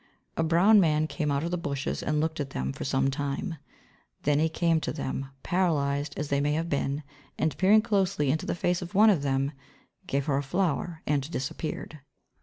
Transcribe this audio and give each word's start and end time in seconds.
A 0.35 0.41
brown 0.41 0.79
man 0.79 1.05
came 1.05 1.29
out 1.29 1.43
of 1.43 1.51
the 1.51 1.59
bushes 1.59 2.01
and 2.01 2.19
looked 2.19 2.39
at 2.39 2.49
them 2.49 2.73
for 2.73 2.83
some 2.83 3.11
time. 3.11 3.57
Then 4.23 4.39
he 4.39 4.49
came 4.49 4.81
to 4.81 4.91
them, 4.91 5.29
paralysed 5.43 6.17
as 6.17 6.29
they 6.29 6.41
may 6.41 6.53
have 6.53 6.69
been, 6.69 7.03
and 7.37 7.55
peering 7.59 7.83
closely 7.83 8.31
into 8.31 8.47
the 8.47 8.55
face 8.55 8.81
of 8.81 8.95
one 8.95 9.11
of 9.11 9.21
them 9.21 9.51
gave 10.07 10.25
her 10.25 10.37
a 10.37 10.41
flower 10.43 11.03
and 11.05 11.29
disappeared. 11.29 11.99